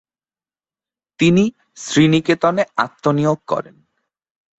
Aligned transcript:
তিনি 1.19 1.43
শ্রীনিকেতনে 1.77 2.63
আত্মনিয়োগ 2.77 3.39
করেন। 3.47 3.75